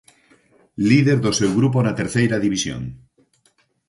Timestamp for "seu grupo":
1.39-1.77